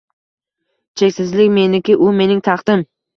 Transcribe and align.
Cheksizlik 1.01 1.51
meniki… 1.57 1.99
u 2.07 2.15
mening 2.23 2.41
taxtim. 2.49 2.83